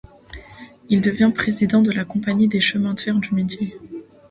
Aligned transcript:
Il 0.89 0.99
devient 0.99 1.31
président 1.31 1.83
de 1.83 1.91
la 1.91 2.05
Compagnie 2.05 2.47
des 2.47 2.59
chemins 2.59 2.95
de 2.95 2.99
fer 2.99 3.19
du 3.19 3.35
Midi. 3.35 3.71